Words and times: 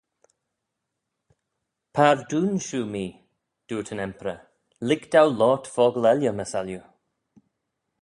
"Pardoon 1.99 2.49
shiu 2.69 2.81
mee. 2.95 3.13
dooyrt 3.67 3.93
yn 3.97 4.03
Emperor 4.07 4.39
""lhig 4.87 5.01
dou 5.13 5.27
loayrt 5.39 5.71
fockle 5.75 6.07
elley 6.13 6.37
my 6.37 6.45
salliu""." 6.51 6.81